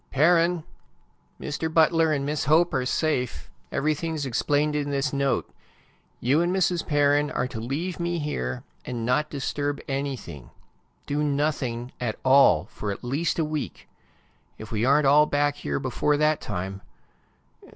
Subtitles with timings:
[0.09, 0.63] "Perrin!
[1.39, 1.71] Mr.
[1.71, 3.51] Butler and Miss Hope are safe.
[3.71, 5.53] Everything is explained in this note.
[6.19, 6.87] You and Mrs.
[6.87, 10.49] Perrin are to leave me here, and not disturb anything.
[11.05, 13.87] Do nothing at all for at least a week.
[14.57, 16.81] If we aren't all back here before that time